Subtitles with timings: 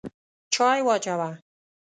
[0.53, 1.29] چای واچوه!